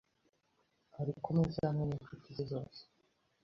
[0.99, 2.79] Ari ku meza hamwe n’inshuti ze zose